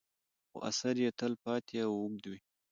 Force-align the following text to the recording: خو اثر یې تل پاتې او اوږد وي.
خو 0.49 0.57
اثر 0.69 0.95
یې 1.03 1.09
تل 1.19 1.33
پاتې 1.43 1.77
او 1.85 1.91
اوږد 2.01 2.23
وي. 2.31 2.39